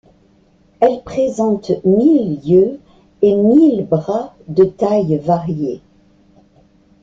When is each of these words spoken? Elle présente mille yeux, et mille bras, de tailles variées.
Elle 0.79 1.03
présente 1.03 1.69
mille 1.85 2.39
yeux, 2.43 2.79
et 3.21 3.35
mille 3.35 3.85
bras, 3.85 4.33
de 4.47 4.63
tailles 4.63 5.19
variées. 5.19 5.83